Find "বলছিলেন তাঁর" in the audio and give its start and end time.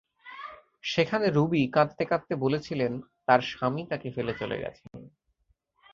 2.35-3.41